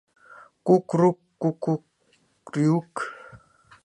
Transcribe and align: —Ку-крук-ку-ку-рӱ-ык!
—Ку-крук-ку-ку-рӱ-ык! 0.65 2.95